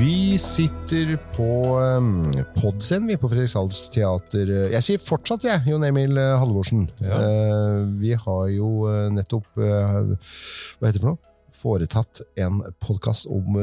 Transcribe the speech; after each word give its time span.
Vi 0.00 0.38
sitter 0.38 1.18
på 1.36 1.76
um, 1.76 2.30
Podscenen, 2.54 3.10
vi, 3.10 3.18
på 3.20 3.28
Fredrikshalds 3.28 3.82
teater. 3.92 4.48
Jeg 4.72 4.80
sier 4.86 5.02
fortsatt, 5.02 5.44
jeg, 5.44 5.60
Jon 5.68 5.84
Emil 5.84 6.16
eh, 6.16 6.38
Halvorsen. 6.40 6.86
Ja. 7.04 7.18
Eh, 7.20 7.82
vi 8.00 8.14
har 8.16 8.46
jo 8.48 8.70
eh, 8.88 9.10
nettopp 9.12 9.50
Hva 9.60 10.86
heter 10.86 10.96
det 10.96 11.02
for 11.02 11.10
noe? 11.10 11.20
Foretatt 11.52 12.22
en 12.40 12.62
podkast 12.80 13.28
om 13.28 13.58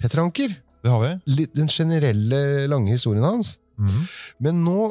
Petter 0.00 0.22
Anker. 0.24 0.56
Det 0.56 0.94
har 0.94 1.04
vi. 1.04 1.48
Den 1.52 1.68
generelle, 1.68 2.40
lange 2.72 2.94
historien 2.94 3.26
hans. 3.28 3.58
Mhm. 3.76 4.06
Men 4.46 4.64
nå 4.64 4.86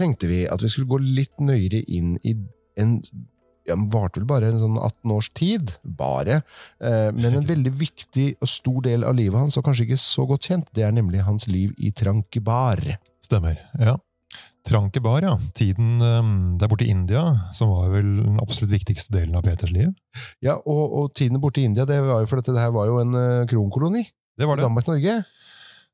tenkte 0.00 0.32
vi 0.32 0.46
at 0.48 0.64
vi 0.64 0.72
skulle 0.72 0.88
gå 0.88 1.02
litt 1.02 1.44
nøyere 1.44 1.82
inn 1.84 2.16
i 2.24 2.38
en 2.80 3.02
ja, 3.68 3.76
den 3.76 3.86
varte 3.92 4.20
vel 4.20 4.26
bare 4.30 4.48
en 4.50 4.58
sånn 4.62 4.78
18 4.80 5.12
års 5.14 5.28
tid, 5.36 5.74
bare. 5.84 6.40
Eh, 6.80 7.08
men 7.14 7.38
en 7.38 7.46
veldig 7.48 7.72
viktig 7.78 8.26
og 8.42 8.48
stor 8.50 8.82
del 8.88 9.04
av 9.06 9.14
livet 9.18 9.38
hans, 9.38 9.56
og 9.60 9.64
kanskje 9.68 9.86
ikke 9.86 10.00
så 10.02 10.26
godt 10.30 10.48
kjent, 10.50 10.68
det 10.74 10.84
er 10.88 10.92
nemlig 10.96 11.22
hans 11.28 11.46
liv 11.50 11.72
i 11.78 11.92
Trankebar. 11.92 12.82
Stemmer. 13.24 13.60
ja. 13.78 13.96
Trankebar, 14.68 15.22
ja. 15.24 15.30
Tiden 15.56 16.02
um, 16.02 16.32
der 16.60 16.68
borte 16.68 16.84
i 16.84 16.90
India, 16.92 17.22
som 17.56 17.70
var 17.72 17.86
vel 17.94 18.08
den 18.20 18.34
absolutt 18.42 18.74
viktigste 18.74 19.14
delen 19.14 19.36
av 19.38 19.46
Peters 19.46 19.70
liv. 19.72 19.94
Ja, 20.44 20.58
og, 20.58 20.82
og 20.98 21.14
tiden 21.16 21.40
borte 21.40 21.62
i 21.62 21.64
India, 21.64 21.86
det 21.88 21.96
var 22.04 22.20
jo 22.20 22.28
for 22.28 22.42
dette 22.42 22.52
det 22.52 22.60
her 22.66 22.74
var 22.74 22.90
jo 22.90 22.98
en 23.00 23.14
uh, 23.16 23.46
kronkoloni 23.48 24.02
Det 24.36 24.44
var 24.50 24.58
det. 24.60 24.66
Danmark-Norge. 24.66 25.14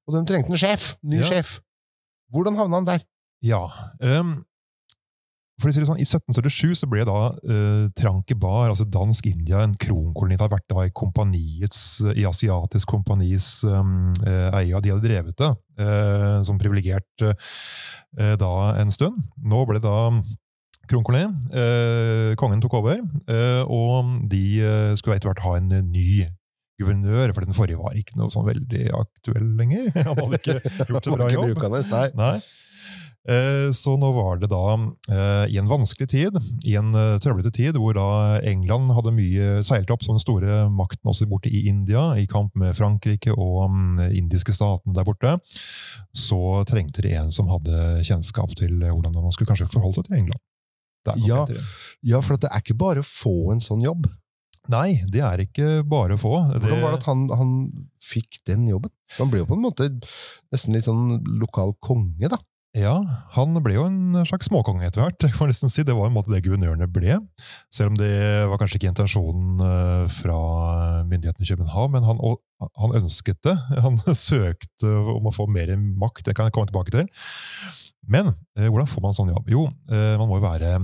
Og 0.09 0.16
de 0.16 0.24
trengte 0.27 0.51
en 0.51 0.59
sjef, 0.59 0.88
ny 1.06 1.20
Ja. 1.23 1.29
sjef. 1.29 1.52
Hvordan 2.34 2.59
havna 2.59 2.80
han 2.80 2.88
der? 2.88 3.04
Ja. 3.46 3.62
Um, 4.02 4.41
for 5.60 5.70
å 5.70 5.72
si 5.74 5.82
det 5.82 5.86
sånn, 5.86 6.00
I 6.02 6.06
1777 6.06 6.80
så 6.82 6.88
ble 6.90 7.04
da 7.06 7.18
uh, 7.30 7.84
Trankebar, 7.96 8.72
altså 8.72 8.86
dansk 8.90 9.28
India, 9.30 9.62
en 9.62 9.76
kronkoloni. 9.78 10.34
Det 10.34 10.42
hadde 10.42 10.56
vært 10.56 10.72
da 10.72 10.86
i 10.88 10.95
kompaniets, 10.95 11.82
i 12.14 12.26
Asiatisk 12.26 12.90
kompanis 12.90 13.48
um, 13.68 14.10
eh, 14.26 14.48
eie. 14.59 14.80
De 14.82 14.90
hadde 14.90 15.04
drevet 15.04 15.38
det 15.38 15.51
eh, 15.79 16.40
som 16.46 16.59
privilegert 16.59 17.26
eh, 17.29 18.34
da 18.40 18.54
en 18.80 18.90
stund. 18.95 19.20
Nå 19.46 19.62
ble 19.68 19.79
det 19.79 19.87
da 19.87 20.09
kronkoloni. 20.90 21.29
Eh, 21.54 22.32
kongen 22.40 22.62
tok 22.64 22.79
over, 22.80 22.98
eh, 23.30 23.62
og 23.64 24.26
de 24.30 24.45
eh, 24.60 24.96
skulle 24.98 25.18
etter 25.18 25.30
hvert 25.30 25.45
ha 25.46 25.54
en 25.60 25.70
eh, 25.73 25.84
ny 25.84 26.26
guvernør, 26.80 27.30
for 27.34 27.46
den 27.46 27.54
forrige 27.57 27.79
var 27.79 27.95
ikke 27.98 28.18
noe 28.18 28.32
sånn 28.34 28.48
veldig 28.48 28.88
aktuell 28.98 29.54
lenger. 29.59 29.90
Han 30.02 30.18
hadde 30.18 30.40
ikke 30.40 30.59
gjort 30.59 31.09
en 31.09 31.14
Var 31.14 31.20
bra 31.20 31.32
jobb. 31.32 31.64
Nei. 31.95 32.07
Nei. 32.18 32.36
Eh, 33.24 33.70
Så 33.72 33.94
nå 33.96 34.10
var 34.12 34.36
det 34.36 34.50
da 34.52 34.74
eh, 35.08 35.52
i 35.54 35.56
en 35.56 35.68
vanskelig 35.70 36.08
tid, 36.12 36.36
i 36.68 36.74
en 36.76 36.90
eh, 36.94 37.16
trøblete 37.24 37.52
tid, 37.56 37.78
hvor 37.80 37.96
da 37.96 38.40
England 38.44 38.92
hadde 38.92 39.14
mye 39.16 39.62
seilt 39.64 39.88
opp 39.94 40.04
som 40.04 40.18
den 40.18 40.24
store 40.24 40.64
makten 40.68 41.08
også 41.08 41.28
borte 41.30 41.48
i 41.48 41.62
India, 41.70 42.10
i 42.20 42.26
kamp 42.28 42.52
med 42.60 42.76
Frankrike 42.76 43.32
og 43.32 43.70
mm, 43.70 44.02
indiske 44.12 44.52
statene 44.56 44.96
der 44.96 45.08
borte, 45.08 45.38
så 46.12 46.40
trengte 46.68 47.04
de 47.06 47.14
en 47.16 47.32
som 47.32 47.48
hadde 47.48 48.02
kjennskap 48.04 48.52
til 48.60 48.76
hvordan 48.82 49.16
man 49.16 49.32
skulle 49.32 49.48
kanskje 49.54 49.70
forholde 49.72 50.02
seg 50.02 50.10
til 50.10 50.20
England. 50.20 50.42
Ja. 51.24 51.42
Ja, 52.04 52.20
for 52.24 52.36
at 52.36 52.45
det 52.45 52.52
er 52.52 52.62
ikke 52.62 52.76
bare 52.80 53.02
å 53.02 53.08
få 53.08 53.52
en 53.52 53.60
sånn 53.64 53.82
jobb. 53.84 54.06
Nei, 54.72 55.02
det 55.12 55.20
er 55.20 55.42
ikke 55.42 55.82
bare 55.84 56.16
å 56.16 56.20
få. 56.20 56.30
Hvordan 56.54 56.80
var 56.80 56.95
det 56.95 57.00
at 57.02 57.08
han, 57.10 57.26
han 57.36 57.50
fikk 58.00 58.38
den 58.48 58.64
jobben? 58.70 58.92
Han 59.18 59.28
ble 59.32 59.42
jo 59.42 59.48
på 59.50 59.58
en 59.58 59.64
måte 59.64 59.90
nesten 60.52 60.72
litt 60.76 60.86
sånn 60.88 61.18
lokal 61.40 61.74
konge, 61.84 62.30
da. 62.32 62.38
Ja, 62.74 62.96
han 63.36 63.54
ble 63.62 63.76
jo 63.76 63.84
en 63.86 64.25
slags 64.26 64.48
småkonge 64.48 64.88
etter 64.88 65.04
hvert. 65.04 65.26
kan 65.36 65.50
nesten 65.50 65.70
si. 65.70 65.84
Det 65.86 65.94
var 65.94 66.08
en 66.08 66.16
måte 66.16 66.32
det 66.32 66.42
guvernørene 66.42 66.88
ble. 66.91 67.20
Selv 67.70 67.92
om 67.92 68.00
det 68.00 68.10
var 68.50 68.58
kanskje 68.58 68.80
ikke 68.80 68.91
intensjonen 68.91 69.62
eh, 69.62 70.08
fra 70.10 70.38
myndighetene 71.06 71.47
i 71.47 71.52
København, 71.52 71.94
men 71.94 72.08
han, 72.08 72.19
han 72.82 72.97
ønsket 72.98 73.38
det. 73.47 73.54
Han 73.84 74.00
søkte 74.02 74.91
om 75.14 75.30
å 75.30 75.34
få 75.34 75.47
mer 75.47 75.70
makt, 75.78 76.25
det 76.26 76.34
kan 76.34 76.48
jeg 76.48 76.56
komme 76.56 76.70
tilbake 76.70 76.94
til. 76.94 77.06
Men 78.10 78.32
eh, 78.58 78.66
hvordan 78.66 78.90
får 78.90 79.06
man 79.06 79.14
sånn 79.16 79.30
jobb? 79.30 79.54
Jo, 79.54 79.68
eh, 79.94 80.16
man 80.18 80.26
må 80.26 80.40
jo 80.40 80.46
være, 80.48 80.74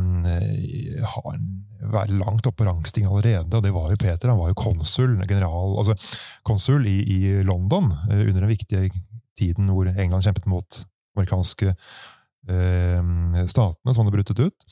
være 1.90 2.20
langt 2.20 2.46
oppe 2.46 2.62
på 2.62 2.68
rangstigen 2.70 3.10
allerede, 3.10 3.50
og 3.50 3.66
det 3.66 3.74
var 3.74 3.90
jo 3.90 3.98
Peter. 3.98 4.30
Han 4.30 4.38
var 4.38 4.54
jo 4.54 4.60
konsul, 4.62 5.18
general, 5.26 5.74
altså 5.82 5.98
konsul 6.46 6.86
i, 6.86 7.00
i 7.02 7.20
London 7.42 7.90
under 8.06 8.44
den 8.44 8.52
viktige 8.52 8.92
tiden 9.40 9.74
hvor 9.74 9.90
England 9.90 10.22
kjempet 10.28 10.46
mot 10.50 10.84
amerikanske 11.16 11.72
eh, 11.74 13.46
statene 13.50 13.94
som 13.94 14.04
hadde 14.04 14.16
bruttet 14.16 14.44
ut. 14.46 14.68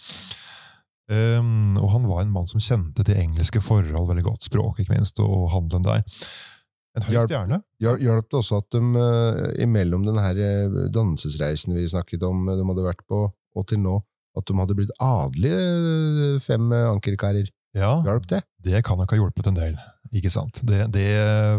Um, 1.08 1.78
og 1.80 1.88
han 1.94 2.04
var 2.04 2.20
en 2.20 2.32
mann 2.34 2.48
som 2.48 2.60
kjente 2.60 3.00
til 3.06 3.16
engelske 3.16 3.62
forhold 3.64 4.10
veldig 4.10 4.26
godt, 4.26 4.44
språk 4.44 4.82
ikke 4.82 4.92
minst, 4.92 5.20
og 5.24 5.48
handelen 5.54 5.86
der. 5.86 6.02
En 6.98 7.06
høy 7.06 7.14
hjelp, 7.14 7.30
stjerne. 7.30 7.60
Hjalp 7.80 8.26
det 8.28 8.36
også 8.42 8.60
at 8.60 8.76
de 8.76 8.82
uh, 8.92 9.46
imellom 9.62 10.04
den 10.04 10.18
her 10.20 10.40
eh, 10.42 10.80
dannelsesreisen 10.92 11.76
vi 11.78 11.86
snakket 11.88 12.26
om 12.28 12.44
de 12.50 12.58
hadde 12.60 12.84
vært 12.84 13.00
på, 13.08 13.22
og 13.32 13.68
til 13.70 13.80
nå, 13.80 13.96
at 14.36 14.44
de 14.48 14.58
hadde 14.58 14.76
blitt 14.76 14.92
adelige 15.00 16.42
fem 16.44 16.68
ankerkarer? 16.76 17.48
Ja, 17.76 17.98
Hjalp 18.04 18.28
det? 18.28 18.42
det 18.64 18.84
kan 18.84 19.00
nok 19.00 19.12
ha 19.12 19.18
hjulpet 19.18 19.48
en 19.48 19.56
del. 19.56 19.80
Ikke 20.12 20.32
sant? 20.32 20.60
Det, 20.66 20.84
det 20.92 21.08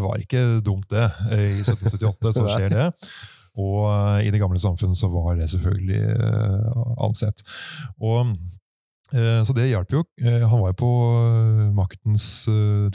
var 0.02 0.22
ikke 0.22 0.60
dumt, 0.66 0.88
det. 0.94 1.10
I 1.34 1.60
1778 1.62 2.38
så 2.38 2.46
skjer 2.54 2.74
det. 2.76 2.88
Og 3.60 3.90
eh, 3.90 4.28
i 4.28 4.32
det 4.34 4.42
gamle 4.42 4.60
samfunn 4.62 4.96
så 4.98 5.10
var 5.12 5.36
det 5.40 5.50
selvfølgelig 5.52 6.00
eh, 6.16 6.84
ansett. 7.06 7.44
Og 8.00 8.34
eh, 9.14 9.42
så 9.46 9.56
det 9.58 9.70
hjalp 9.72 9.96
jo. 9.98 10.04
Han 10.24 10.62
var 10.62 10.74
jo 10.74 10.78
på 10.80 10.92
maktens 11.76 12.28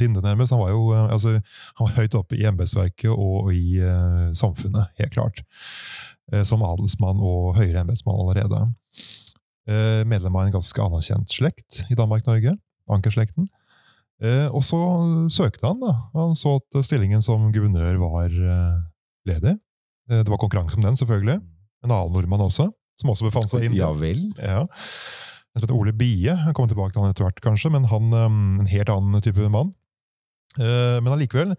tinde, 0.00 0.22
nærmest. 0.24 0.54
Han 0.54 0.62
var 0.62 0.72
jo 0.74 0.86
altså, 0.94 1.36
han 1.80 1.88
var 1.88 1.98
høyt 1.98 2.19
oppe 2.19 2.38
i 2.38 2.47
embetsverket 2.48 3.10
og 3.12 3.53
i 3.54 3.80
samfunnet, 4.36 4.94
helt 5.00 5.14
klart. 5.16 5.42
Som 6.48 6.62
adelsmann 6.64 7.20
og 7.20 7.58
høyere 7.58 7.82
embetsmann 7.82 8.16
allerede. 8.16 8.62
Medlem 10.08 10.36
av 10.38 10.47
en 10.47 10.54
ganske 10.54 10.80
anerkjent 10.80 11.32
slekt 11.32 11.82
i 11.92 11.98
Danmark-Norge. 11.98 12.54
Ankerslekten. 12.94 13.50
Og 14.54 14.62
så 14.64 14.80
søkte 15.32 15.66
han, 15.66 15.82
da. 15.82 15.92
Han 16.14 16.32
så 16.38 16.56
at 16.60 16.80
stillingen 16.86 17.24
som 17.24 17.50
guvernør 17.53 18.00
var 18.00 18.32
ledig. 19.28 19.58
Eh, 20.10 20.22
det 20.22 20.31
var 20.31 20.41
konkurranse 20.41 20.76
om 20.76 20.84
den, 20.84 20.97
selvfølgelig. 21.00 21.41
En 21.84 21.92
annen 21.92 22.12
nordmann 22.16 22.44
også, 22.44 22.69
som 23.00 23.12
også 23.12 23.28
befant 23.28 23.50
seg 23.53 23.69
inn. 23.69 23.76
Ja 23.78 23.91
vel? 23.97 24.26
Ja. 24.38 24.65
En 24.65 25.60
som 25.60 25.66
heter 25.66 25.76
Ole 25.76 25.94
Bie. 25.97 26.32
Jeg 26.32 26.54
kommer 26.56 26.72
tilbake 26.72 26.94
til 26.94 27.04
han 27.04 27.15
etter 27.15 27.26
hvert, 27.28 27.42
kanskje, 27.44 27.70
men 27.72 27.88
han 27.91 28.10
um, 28.12 28.38
en 28.62 28.70
helt 28.70 28.91
annen 28.92 29.25
type 29.25 29.50
mann. 29.53 29.75
Eh, 30.59 30.98
men 31.00 31.12
allikevel. 31.15 31.54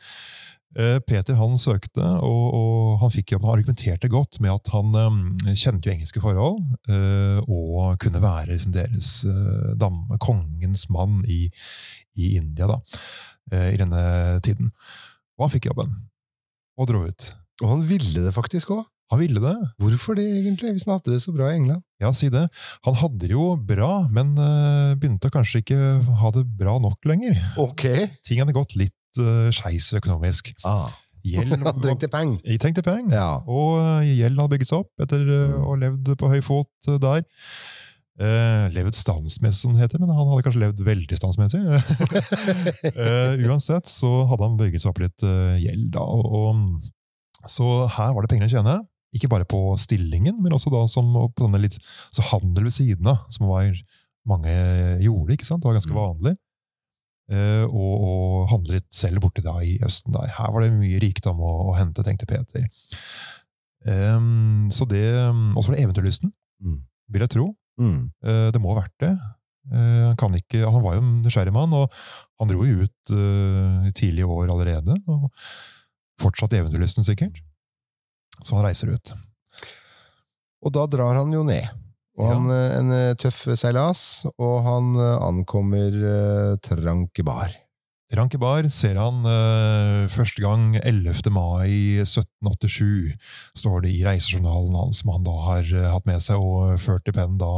eh, 0.76 0.98
Peter 1.08 1.38
han 1.40 1.56
søkte, 1.62 2.04
og, 2.04 2.44
og 2.58 2.98
han 3.04 3.14
fikk 3.14 3.34
jobben. 3.36 3.48
Han 3.48 3.62
argumenterte 3.62 4.12
godt 4.12 4.42
med 4.44 4.52
at 4.52 4.74
han 4.74 4.98
um, 5.00 5.22
kjente 5.54 5.88
jo 5.88 5.96
engelske 5.96 6.24
forhold, 6.24 6.60
og 7.46 7.96
kunne 8.04 8.22
være 8.24 8.52
liksom, 8.52 8.76
deres 8.76 9.14
damme, 9.80 10.20
kongens 10.20 10.90
mann 10.92 11.22
i, 11.32 11.46
i 12.20 12.36
India 12.36 12.68
da, 12.74 12.82
i 13.72 13.80
denne 13.80 14.04
tiden. 14.44 14.74
Og 15.38 15.48
han 15.48 15.56
fikk 15.56 15.70
jobben, 15.72 15.96
og 16.76 16.92
dro 16.92 17.06
ut. 17.08 17.32
Og 17.64 17.72
han 17.72 17.86
ville 17.88 18.26
det 18.26 18.34
faktisk 18.36 18.74
òg. 18.76 18.84
Han 19.14 19.22
ville 19.22 19.42
det. 19.42 19.54
Hvorfor 19.78 20.18
det, 20.18 20.26
egentlig, 20.40 20.72
hvis 20.74 20.88
han 20.88 20.96
hadde 20.98 21.14
det 21.14 21.22
så 21.22 21.32
bra 21.36 21.52
i 21.52 21.60
England? 21.60 21.84
Ja, 22.02 22.10
si 22.16 22.32
det. 22.34 22.48
Han 22.88 22.98
hadde 22.98 23.28
det 23.28 23.36
jo 23.36 23.52
bra, 23.62 24.08
men 24.12 24.34
eh, 24.42 24.96
begynte 24.98 25.30
kanskje 25.34 25.62
ikke 25.62 25.80
ha 26.22 26.32
det 26.34 26.46
bra 26.58 26.80
nok 26.82 27.06
lenger. 27.06 27.38
Ok! 27.62 27.86
Ting 28.26 28.42
hadde 28.42 28.56
gått 28.58 28.74
litt 28.80 29.22
uh, 29.22 29.52
skeis 29.54 29.92
økonomisk. 29.96 30.50
Ah. 30.66 30.90
Gjeld 31.26 31.54
Han 31.68 31.82
trengte 31.86 32.10
penger. 32.10 32.42
Jeg 32.50 32.62
trengte 32.64 32.86
penger. 32.86 33.14
Ja. 33.14 33.30
Og 33.46 33.78
eh, 34.02 34.12
gjeld 34.24 34.42
hadde 34.42 34.58
bygget 34.58 34.74
seg 34.74 34.84
opp 34.84 35.06
etter 35.06 35.30
å 35.30 35.70
ha 35.70 35.80
levd 35.86 36.16
på 36.18 36.34
høy 36.34 36.42
fot 36.46 36.94
der. 37.06 37.22
Uh, 38.16 38.72
levd 38.72 38.96
standsmessig, 38.96 39.60
som 39.60 39.74
det 39.76 39.82
heter, 39.84 40.00
men 40.00 40.14
han 40.16 40.30
hadde 40.30 40.44
kanskje 40.46 40.62
levd 40.62 40.84
veldig 40.88 41.18
standsmessig. 41.20 41.60
uh, 42.96 43.34
uansett 43.50 43.92
så 43.92 44.12
hadde 44.30 44.48
han 44.48 44.56
bygget 44.62 44.86
seg 44.86 44.94
opp 44.94 45.02
litt 45.04 45.26
uh, 45.28 45.58
gjeld, 45.60 45.90
da. 45.98 46.06
Og, 46.08 46.38
og, 46.40 46.94
så 47.52 47.86
her 47.96 48.14
var 48.16 48.26
det 48.26 48.32
penger 48.34 48.50
å 48.50 48.54
tjene. 48.58 48.76
Ikke 49.16 49.30
bare 49.32 49.46
på 49.48 49.60
stillingen, 49.80 50.42
men 50.44 50.52
også 50.58 50.72
da 50.74 50.82
som 50.92 51.08
på 51.14 51.46
denne 51.46 51.62
litt 51.64 51.78
så 52.12 52.24
handel 52.34 52.66
ved 52.68 52.76
siden 52.76 53.08
av, 53.08 53.22
som 53.32 53.48
var 53.48 53.70
mange 54.28 54.52
gjorde. 55.06 55.36
ikke 55.38 55.48
sant? 55.48 55.62
Det 55.64 55.70
var 55.70 55.78
ganske 55.78 55.96
vanlig. 55.96 56.34
Eh, 57.32 57.64
og, 57.66 57.94
og 58.06 58.50
handlet 58.52 58.86
selv 58.94 59.24
borti 59.24 59.42
da 59.46 59.56
i 59.66 59.78
Østen 59.86 60.14
der. 60.14 60.28
Her 60.36 60.52
var 60.54 60.66
det 60.66 60.74
mye 60.76 61.00
rikdom 61.02 61.40
å, 61.42 61.54
å 61.72 61.78
hente, 61.78 62.04
tenkte 62.06 62.28
Peter. 62.30 62.66
Ehm, 63.88 64.68
så 64.74 64.86
det, 64.90 65.06
Og 65.56 65.64
så 65.64 65.70
var 65.72 65.78
det 65.78 65.86
eventyrlysten, 65.86 66.34
Mm. 66.64 66.78
vil 67.12 67.22
jeg 67.22 67.30
tro. 67.30 67.46
Mm. 67.80 68.12
Eh, 68.24 68.52
det 68.52 68.62
må 68.62 68.72
ha 68.74 68.82
vært 68.82 68.94
det. 69.04 69.10
Eh, 69.74 70.04
han, 70.08 70.16
kan 70.16 70.34
ikke, 70.38 70.62
han 70.72 70.82
var 70.84 70.96
jo 70.96 71.02
en 71.04 71.22
nysgjerrig 71.26 71.52
mann, 71.54 71.74
og 71.74 71.92
han 72.40 72.48
dro 72.48 72.64
jo 72.66 72.86
ut 72.86 73.12
eh, 73.12 73.90
i 73.90 73.92
tidlige 73.92 74.26
år 74.30 74.50
allerede. 74.54 74.96
og 75.08 75.32
Fortsatt 76.22 76.54
eventyrlysten, 76.56 77.06
sikkert. 77.08 77.42
Så 78.42 78.56
han 78.58 78.66
reiser 78.68 78.92
ut. 78.94 79.16
Og 80.66 80.74
da 80.74 80.86
drar 80.90 81.20
han 81.20 81.34
jo 81.34 81.44
ned. 81.48 81.68
Og 82.16 82.30
han 82.30 82.48
ja. 82.48 82.64
en 82.80 82.96
eh, 82.96 83.14
tøff 83.20 83.42
seilas, 83.60 84.24
og 84.40 84.56
han 84.64 84.96
eh, 84.96 85.16
ankommer 85.26 85.96
uh, 86.00 86.56
Trankebar. 86.64 87.58
Trankebar 88.12 88.68
ser 88.72 88.96
han 89.02 89.26
uh, 89.28 90.06
første 90.14 90.40
gang 90.40 90.78
11. 90.80 91.28
mai 91.36 92.00
1787, 92.06 93.18
står 93.60 93.84
det 93.84 93.92
i 93.98 94.06
reisejournalen 94.08 94.78
hans, 94.80 95.02
som 95.02 95.12
han 95.12 95.28
da 95.28 95.36
har 95.50 95.68
uh, 95.76 95.90
hatt 95.92 96.08
med 96.08 96.24
seg 96.24 96.40
og 96.40 96.80
ført 96.80 97.12
i 97.12 97.16
pennen 97.16 97.40
da 97.42 97.52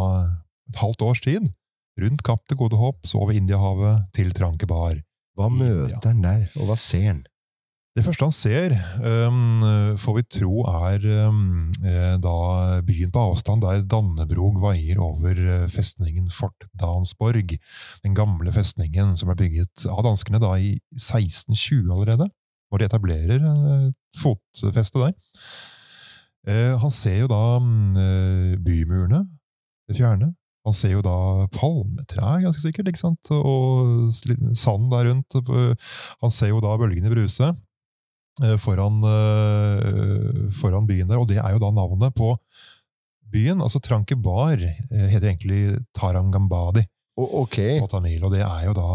et 0.72 0.82
halvt 0.82 1.06
års 1.06 1.22
tid. 1.22 1.52
Rundt 2.02 2.26
Kapp 2.26 2.42
til 2.50 2.58
Gode 2.58 2.82
Håp, 2.82 3.06
så 3.10 3.22
over 3.22 3.38
Indiahavet, 3.38 4.08
til 4.18 4.34
Trankebar. 4.34 5.04
Hva 5.38 5.54
møter 5.54 6.02
han 6.10 6.26
der, 6.26 6.48
og 6.58 6.72
hva 6.72 6.82
ser 6.82 7.12
han? 7.12 7.26
Det 7.98 8.04
første 8.06 8.28
han 8.28 8.34
ser, 8.36 8.74
um, 9.02 9.64
får 9.98 10.16
vi 10.20 10.24
tro 10.36 10.60
er 10.70 11.02
um, 11.32 11.72
eh, 11.82 12.14
da 12.22 12.36
byen 12.86 13.10
på 13.14 13.24
avstand, 13.32 13.64
der 13.66 13.82
Dannebrog 13.90 14.60
vaier 14.62 15.02
over 15.02 15.34
eh, 15.42 15.64
festningen 15.74 16.28
Fort 16.30 16.68
Dansborg. 16.78 17.56
Den 18.06 18.18
gamle 18.18 18.54
festningen 18.54 19.16
som 19.18 19.32
ble 19.32 19.40
bygget 19.42 19.88
av 19.90 20.04
danskene 20.06 20.44
da 20.44 20.54
i 20.62 20.76
1620 20.94 21.90
allerede, 21.90 22.30
når 22.70 22.84
de 22.84 22.90
etablerer 22.92 23.50
uh, 23.50 23.90
fotfeste 24.22 25.02
der. 25.02 25.18
Uh, 26.46 26.78
han 26.84 26.94
ser 26.94 27.24
jo 27.24 27.34
da 27.34 27.44
uh, 27.58 28.54
bymurene, 28.62 29.26
det 29.90 29.98
fjerne. 29.98 30.36
Han 30.70 30.76
ser 30.76 31.00
jo 31.00 31.02
da 31.02 31.48
palmetrær, 31.56 32.44
ganske 32.46 32.62
sikkert, 32.62 32.92
ikke 32.92 33.08
sant? 33.08 33.32
og 33.32 34.12
sand 34.12 34.92
der 34.92 35.08
rundt. 35.08 35.38
Han 36.20 36.34
ser 36.36 36.52
jo 36.52 36.60
da 36.62 36.76
bølgene 36.78 37.10
bruse. 37.10 37.56
Eh, 38.44 38.58
foran, 38.62 39.02
eh, 39.02 40.52
foran, 40.54 40.86
byen 40.86 41.10
der, 41.10 41.18
og 41.18 41.26
det 41.30 41.40
er 41.42 41.56
jo 41.56 41.62
da 41.62 41.72
navnet 41.74 42.14
på 42.14 42.36
byen. 43.34 43.64
altså 43.66 43.82
Trankebar 43.82 44.62
eh, 44.62 45.08
heter 45.10 45.32
egentlig 45.32 45.80
Tarangambadi 45.98 46.84
oh, 47.18 47.42
ok. 47.42 47.58
på 47.82 47.90
tamil, 47.90 48.22
og 48.28 48.36
det 48.36 48.44
er 48.46 48.68
jo 48.68 48.76
da 48.78 48.86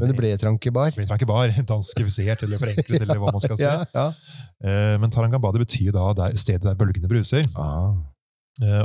Men 0.00 0.08
det 0.08 0.16
ble 0.16 0.32
Trankebar? 0.40 0.94
Det 0.94 1.02
ble 1.02 1.08
Trankebar, 1.10 1.52
Danskifisert 1.72 2.46
eller 2.46 2.62
forenklet, 2.62 3.04
eller 3.04 3.20
hva 3.20 3.34
man 3.36 3.44
skal 3.44 3.58
si. 3.60 3.68
ja, 3.68 3.84
ja. 3.92 4.08
Men 4.96 5.12
Tarangambadi 5.12 5.60
betyr 5.60 5.92
da 5.92 6.08
der, 6.16 6.40
stedet 6.40 6.64
der 6.64 6.80
bølgene 6.80 7.10
bruser. 7.10 7.44
Ah. 7.52 7.92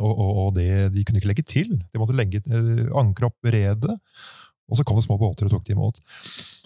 Og, 0.03 0.11
og, 0.11 0.31
og 0.43 0.49
det, 0.57 0.91
de 0.91 1.05
kunne 1.07 1.21
ikke 1.21 1.29
legge 1.31 1.47
til. 1.47 1.77
De 1.79 1.99
måtte 2.01 2.17
legge 2.17 2.43
ankre 2.99 3.29
opp 3.29 3.47
redet, 3.47 3.95
og 4.67 4.75
så 4.75 4.83
kom 4.83 4.99
det 4.99 5.07
små 5.07 5.15
båter 5.21 5.47
og 5.47 5.55
tok 5.55 5.63
de 5.63 5.77
imot. 5.77 6.03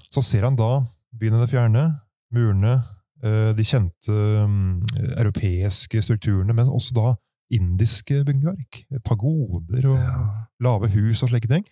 Så 0.10 0.26
ser 0.26 0.50
han 0.50 0.58
da 0.58 0.80
byen 1.14 1.38
i 1.38 1.44
det 1.44 1.52
fjerne, 1.54 1.86
murene, 2.34 2.80
de 3.26 3.64
kjente 3.66 4.14
um, 4.14 4.84
europeiske 5.16 6.02
strukturene, 6.06 6.54
men 6.54 6.70
også 6.70 6.94
da 6.98 7.14
indiske 7.54 8.24
byggverk. 8.26 8.84
Pagoder 9.06 9.88
og 9.92 9.98
ja. 9.98 10.22
lave 10.66 10.90
hus 10.96 11.24
og 11.26 11.32
slike 11.32 11.50
ting. 11.50 11.66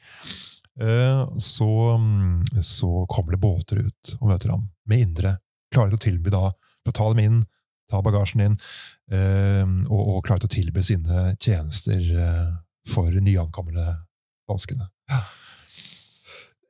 Eh, 0.81 1.37
så, 1.37 1.69
um, 1.95 2.43
så, 2.61 3.05
kommer 3.09 3.35
det 3.35 3.41
båter 3.41 3.83
ut 3.85 4.15
og 4.19 4.29
møter 4.31 4.53
ham 4.53 4.67
med 4.89 5.07
indre. 5.07 5.35
Klarer 5.73 5.93
til 5.93 6.01
å 6.01 6.05
tilby 6.07 6.33
da, 6.33 6.47
for 6.83 6.93
å 6.93 6.97
ta 6.97 7.09
dem 7.13 7.23
inn, 7.23 7.43
ta 7.89 8.01
bagasjen 8.05 8.45
inn, 8.47 8.57
eh, 9.13 9.65
og, 9.89 10.01
og 10.01 10.25
klarer 10.25 10.45
til 10.45 10.51
å 10.51 10.55
tilby 10.57 10.85
sine 10.85 11.27
tjenester 11.41 12.01
for 12.89 13.13
nyankomne 13.13 13.85
danskene. 14.49 14.89
Ja. 15.11 15.23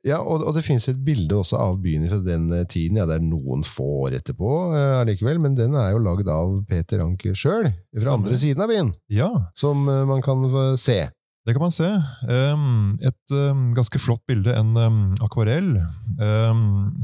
Ja, 0.04 0.18
og, 0.20 0.42
og 0.44 0.52
det 0.52 0.64
finnes 0.66 0.84
et 0.90 1.00
bilde 1.04 1.32
også 1.38 1.58
av 1.64 1.78
byen 1.80 2.04
fra 2.10 2.20
den 2.24 2.50
eh, 2.52 2.66
tiden. 2.68 2.98
Ja, 3.00 3.06
Det 3.08 3.16
er 3.16 3.24
noen 3.24 3.64
få 3.64 3.86
år 4.04 4.18
etterpå 4.18 4.52
uh, 4.74 5.00
allikevel, 5.00 5.40
men 5.40 5.56
den 5.56 5.76
er 5.80 5.94
jo 5.94 6.02
lagd 6.04 6.28
av 6.28 6.58
Peter 6.68 7.00
Anker 7.04 7.36
sjøl, 7.38 7.70
fra 7.96 8.16
andre 8.18 8.36
siden 8.40 8.64
av 8.64 8.72
byen. 8.72 8.92
Ja. 9.12 9.30
Som 9.56 9.88
uh, 9.88 10.02
man 10.08 10.20
kan 10.24 10.44
se. 10.80 11.06
Det 11.44 11.52
kan 11.52 11.64
man 11.66 11.74
se. 11.76 11.90
Et 13.04 13.32
ganske 13.76 14.00
flott 14.00 14.22
bilde, 14.24 14.54
en 14.56 14.78
akvarell, 15.20 15.74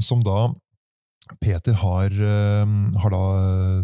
som 0.01 0.23
da 0.25 0.47
Peter 1.37 1.77
har, 1.77 2.15
har 3.03 3.13
da 3.13 3.21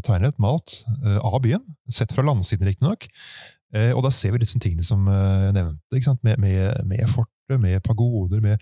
tegnet, 0.07 0.41
malt, 0.41 0.79
av 1.21 1.37
byen. 1.45 1.61
Sett 1.85 2.09
fra 2.09 2.25
landsiden, 2.25 2.65
riktignok. 2.71 3.05
og 3.93 4.01
da 4.07 4.09
ser 4.09 4.33
vi 4.33 4.41
disse 4.41 4.57
tingene 4.57 4.87
som 4.87 5.05
jeg 5.05 5.53
nevnte, 5.59 6.17
med, 6.25 6.41
med, 6.41 6.81
med 6.89 7.05
fortet, 7.47 7.61
med 7.63 7.83
pagoder, 7.83 8.41
med 8.41 8.57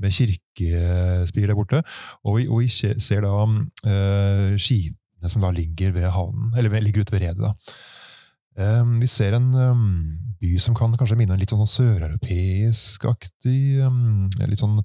med 0.00 0.12
kirkespir 0.12 1.46
der 1.46 1.56
borte. 1.56 1.82
Og 2.24 2.38
vi, 2.38 2.46
og 2.48 2.62
vi 2.62 2.68
ser 2.68 3.24
da 3.24 3.32
uh, 3.44 4.56
skipene 4.56 5.28
som 5.30 5.42
da 5.44 5.50
ligger 5.54 5.92
ved 5.92 6.08
havnen, 6.10 6.52
eller 6.56 6.80
ligger 6.80 7.02
ute 7.02 7.12
ved 7.12 7.26
redet. 7.26 7.42
da. 7.42 7.52
Um, 8.52 8.98
vi 9.00 9.06
ser 9.06 9.36
en 9.36 9.54
um, 9.54 10.18
by 10.40 10.58
som 10.60 10.74
kan 10.76 10.92
kanskje 10.98 11.16
minne 11.16 11.38
litt 11.40 11.52
sånn 11.52 11.68
søreuropeisk-aktig. 11.68 13.60
Um, 13.86 14.28
litt 14.44 14.60
sånn 14.60 14.80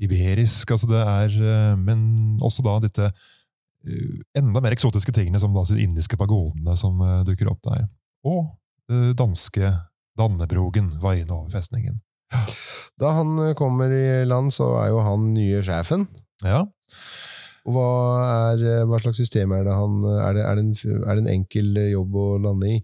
iberisk. 0.00 0.70
altså 0.70 0.88
det 0.90 1.02
er, 1.02 1.36
uh, 1.42 1.76
Men 1.78 2.38
også 2.42 2.64
da 2.66 2.78
dette 2.82 3.10
uh, 3.10 4.16
enda 4.38 4.62
mer 4.62 4.74
eksotiske 4.74 5.14
tingene, 5.14 5.40
som 5.42 5.54
da 5.54 5.66
de 5.68 5.82
indiske 5.82 6.18
pagodene 6.18 6.76
som 6.78 6.98
dukker 7.26 7.50
opp 7.50 7.62
der. 7.66 7.86
Og 8.26 8.56
danske 8.90 9.70
Dannebrogen 10.18 10.88
vaiende 11.00 11.32
over 11.32 11.52
festningen. 11.52 12.00
Da 13.00 13.14
han 13.16 13.38
eh, 13.46 13.56
kommer 13.58 13.92
i 13.94 14.24
land, 14.28 14.52
så 14.54 14.74
er 14.82 14.90
jo 14.92 15.00
han 15.04 15.30
nye 15.34 15.62
sjefen. 15.64 16.06
Ja. 16.44 16.64
Hva, 17.70 17.88
er, 18.52 18.62
eh, 18.64 18.84
hva 18.88 19.00
slags 19.02 19.20
system 19.20 19.52
er 19.56 19.66
det 19.68 19.76
han 19.76 19.98
er 20.10 20.36
det, 20.36 20.44
er, 20.46 20.58
det 20.58 20.64
en, 20.64 21.02
er 21.04 21.18
det 21.18 21.24
en 21.24 21.34
enkel 21.38 21.82
jobb 21.90 22.16
å 22.16 22.28
lande 22.46 22.74
i? 22.76 22.78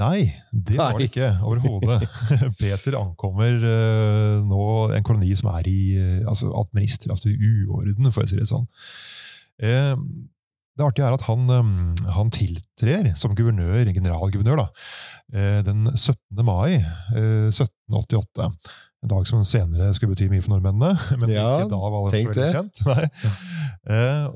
Nei, 0.00 0.30
det 0.52 0.78
var 0.78 0.96
det 0.96 1.10
ikke 1.10 1.28
overhodet. 1.44 2.06
Peter 2.60 2.96
ankommer 3.00 3.56
uh, 3.58 4.38
nå 4.46 4.66
en 4.96 5.04
koloni 5.04 5.34
som 5.36 5.50
er 5.52 5.66
i 5.68 5.80
uh, 5.98 6.28
altså 6.30 6.52
administrativ 6.56 7.34
uorden, 7.66 8.08
for 8.14 8.24
å 8.24 8.30
si 8.30 8.38
det 8.38 8.46
sånn. 8.48 8.68
Uh, 9.60 9.98
det 10.80 10.86
artige 10.88 11.06
er 11.06 11.16
at 11.16 11.26
han, 11.28 11.46
han 12.16 12.32
tiltrer 12.32 13.10
som 13.20 13.34
guvernør, 13.36 13.84
generalguvernør 13.92 14.62
da, 14.62 14.66
den 15.66 15.90
17. 15.92 16.40
mai 16.46 16.80
1788. 16.80 18.48
En 19.00 19.12
dag 19.12 19.28
som 19.28 19.44
senere 19.48 19.92
skulle 19.96 20.12
bety 20.12 20.28
mye 20.28 20.42
for 20.44 20.54
nordmennene, 20.54 20.92
men 21.20 21.32
ja, 21.32 21.46
ikke 21.60 21.72
da 21.72 21.80
var 21.84 22.10
det 22.10 22.20
veldig 22.26 22.50
kjent. 22.56 22.82
Nei. 22.90 23.06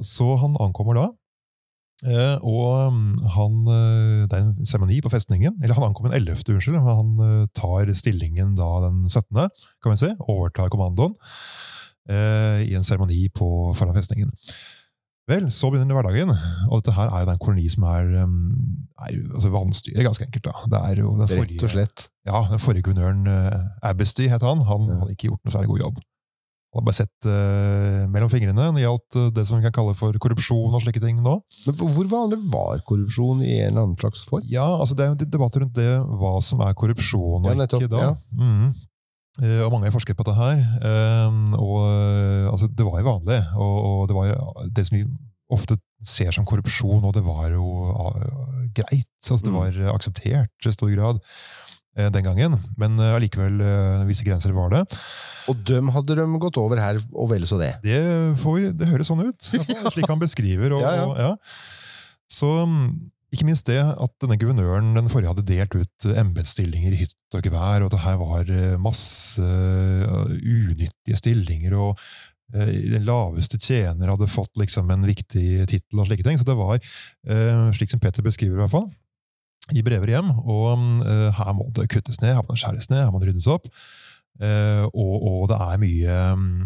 Så 0.05 0.29
han 0.41 0.57
ankommer 0.63 1.01
da. 1.01 1.11
Og 2.45 2.97
han, 3.37 3.59
det 4.29 4.37
er 4.37 4.41
en 4.43 4.69
seremoni 4.69 4.99
på 5.05 5.13
festningen. 5.13 5.57
Eller 5.63 5.77
han 5.79 5.87
ankommer 5.87 6.13
den 6.13 6.21
11., 6.21 6.43
unnskyld. 6.53 6.77
Men 6.77 6.99
han 7.01 7.49
tar 7.57 7.93
stillingen 7.97 8.57
da 8.59 8.71
den 8.87 9.05
17., 9.09 9.29
kan 9.85 9.95
vi 9.95 10.01
si. 10.01 10.11
Overtar 10.29 10.73
kommandoen 10.73 11.17
i 12.05 12.75
en 12.77 12.85
seremoni 12.85 13.23
foran 13.37 13.97
festningen. 13.97 14.33
Vel, 15.31 15.47
så 15.49 15.71
begynner 15.73 15.97
hverdagen, 15.97 16.31
og 16.69 16.81
dette 16.83 16.93
her 16.93 17.09
er 17.09 17.23
jo 17.23 17.29
den 17.31 17.39
koloni 17.41 17.65
som 17.73 17.87
er, 17.89 18.11
er 18.21 19.15
altså 19.33 19.53
vanstyret, 19.55 20.03
ganske 20.05 20.27
enkelt. 20.27 20.45
da. 20.45 20.65
Det 20.69 20.81
er 20.91 21.01
jo 21.01 21.15
den 21.17 21.31
forrige, 21.31 21.57
Rett 21.57 21.65
og 21.65 21.73
slett. 21.73 22.09
Ja, 22.29 22.43
den 22.51 22.61
forrige 22.61 22.85
guvernøren, 22.85 23.25
uh, 23.25 23.89
Abesty 23.89 24.29
het 24.29 24.45
han, 24.45 24.61
han 24.69 24.91
ja. 24.91 24.99
hadde 25.01 25.17
ikke 25.17 25.31
gjort 25.31 25.41
noe 25.41 25.55
særlig 25.55 25.73
god 25.73 25.83
jobb. 25.87 26.03
Han 26.75 26.83
hadde 26.83 26.89
bare 26.91 26.99
sett 26.99 27.29
uh, 27.31 28.05
mellom 28.13 28.31
fingrene 28.33 28.59
når 28.59 28.77
det 28.77 28.85
gjaldt 28.85 29.17
uh, 29.17 29.27
det 29.37 29.45
som 29.49 29.57
vi 29.57 29.65
kan 29.65 29.77
kalle 29.77 29.97
for 29.97 30.17
korrupsjon 30.21 30.77
og 30.77 30.83
slike 30.85 31.01
ting 31.01 31.21
nå. 31.25 31.39
Men 31.65 31.77
Hvor 31.81 32.09
vanlig 32.11 32.41
var 32.53 32.83
korrupsjon 32.89 33.45
i 33.47 33.61
en 33.63 33.71
eller 33.71 33.85
annen 33.87 34.01
slags 34.01 34.25
form? 34.29 34.45
Ja, 34.51 34.67
altså 34.77 34.97
Det 34.99 35.07
er 35.07 35.15
jo 35.15 35.21
debatter 35.25 35.65
rundt 35.65 35.79
det, 35.79 35.93
hva 36.21 36.35
som 36.45 36.61
er 36.67 36.77
korrupsjon 36.77 37.47
og 37.47 37.49
ja, 37.49 37.61
nettopp, 37.63 37.87
ikke 37.87 37.95
da. 37.97 38.11
Ja. 38.11 38.17
Mm. 38.37 38.75
Og 39.43 39.73
mange 39.73 39.89
har 39.89 39.95
forsket 39.95 40.15
på 40.15 40.23
dette 40.29 40.39
her. 40.39 40.61
og 41.59 41.81
altså, 42.53 42.69
Det 42.71 42.85
var 42.87 43.01
jo 43.01 43.09
vanlig. 43.09 43.41
Og, 43.59 43.79
og 43.89 44.03
det 44.07 44.15
var 44.15 44.69
det 44.77 44.85
som 44.87 44.99
vi 44.99 45.05
ofte 45.51 45.77
ser 46.07 46.31
som 46.35 46.47
korrupsjon, 46.47 47.03
og 47.03 47.15
det 47.17 47.25
var 47.27 47.51
jo 47.51 47.65
greit. 48.77 49.11
Altså, 49.25 49.43
det 49.43 49.53
mm. 49.53 49.59
var 49.59 49.95
akseptert 49.95 50.69
i 50.69 50.75
stor 50.75 50.93
grad 50.95 51.19
eh, 51.99 52.11
den 52.15 52.27
gangen. 52.29 52.55
Men 52.79 53.01
allikevel, 53.01 53.59
visse 54.07 54.27
grenser 54.27 54.55
var 54.55 54.71
det. 54.77 54.85
Og 55.51 55.61
dem 55.69 55.91
hadde 55.93 56.17
de 56.17 56.27
gått 56.41 56.61
over 56.61 56.81
her, 56.81 57.01
og 57.13 57.33
vel 57.33 57.45
så 57.49 57.59
det? 57.61 57.75
Det, 57.85 57.99
vi, 58.41 58.69
det 58.73 58.91
høres 58.93 59.11
sånn 59.11 59.27
ut. 59.27 59.51
Slik 59.95 60.09
han 60.09 60.23
beskriver. 60.23 60.79
Og, 60.79 60.85
ja, 60.85 60.95
ja. 61.01 61.09
Og, 61.09 61.19
ja. 61.21 61.35
Så 62.31 62.51
ikke 63.35 63.47
minst 63.49 63.69
det 63.69 63.81
at 63.83 64.13
denne 64.23 64.39
guvernøren 64.41 64.95
den 64.97 65.11
forrige 65.13 65.33
hadde 65.33 65.47
delt 65.49 65.75
ut 65.77 66.07
embetsstillinger 66.15 66.95
i 66.95 67.01
hytt 67.03 67.37
og 67.37 67.45
gevær, 67.47 67.83
og 67.83 67.89
at 67.89 67.97
det 67.97 68.05
her 68.05 68.21
var 68.21 68.53
eh, 68.53 68.77
masse 68.81 69.43
eh, 69.43 70.35
unyttige 70.41 71.19
stillinger, 71.19 71.77
og 71.79 72.01
eh, 72.55 72.73
den 72.95 73.07
laveste 73.09 73.61
tjener 73.61 74.13
hadde 74.13 74.31
fått 74.31 74.55
liksom 74.61 74.93
en 74.95 75.07
viktig 75.09 75.67
tittel 75.71 76.03
og 76.03 76.09
slike 76.09 76.27
ting. 76.27 76.39
Så 76.41 76.47
det 76.49 76.59
var, 76.59 76.81
slik 77.77 77.93
som 77.93 78.03
Peter 78.03 78.25
beskriver, 78.25 78.59
i 78.59 78.63
hvert 78.65 78.75
fall, 78.75 78.89
i 79.75 79.85
brever 79.85 80.15
hjem. 80.15 80.31
Og 80.45 81.05
her 81.39 81.55
må 81.57 81.69
det 81.77 81.91
kuttes 81.93 82.21
ned, 82.23 82.37
her 82.37 82.45
må 82.45 82.55
det 82.55 82.63
skjæres 82.63 82.91
ned, 82.93 83.03
her 83.05 83.15
må 83.15 83.23
det 83.23 83.33
ryddes 83.33 83.51
opp. 83.51 83.71
Uh, 84.35 84.83
og, 84.91 85.13
og, 85.23 85.43
det 85.47 85.57
er 85.63 85.77
mye, 85.79 86.15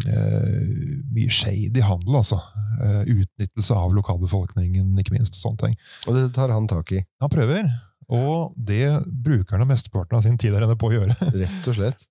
uh, 0.08 1.02
mye 1.12 1.28
shady 1.28 1.82
handel, 1.84 2.16
altså. 2.22 2.38
Uh, 2.78 3.02
utnyttelse 3.10 3.74
av 3.74 3.90
lokalbefolkningen, 3.96 4.92
ikke 5.02 5.16
minst. 5.16 5.34
Og 5.34 5.42
sånne 5.42 5.62
ting. 5.64 5.78
Og 6.06 6.14
det 6.14 6.28
tar 6.36 6.52
han 6.54 6.68
tak 6.70 6.92
i? 6.94 7.02
Han 7.22 7.32
prøver. 7.32 7.66
Og 8.08 8.54
det 8.56 9.00
bruker 9.06 9.58
han 9.58 9.68
mesteparten 9.68 10.16
av 10.16 10.24
sin 10.24 10.38
tid 10.40 10.54
der 10.54 10.64
inne 10.64 10.78
på 10.78 10.88
å 10.90 10.94
gjøre. 10.94 11.16
Rett 11.42 11.66
og 11.68 11.76
slett. 11.76 12.06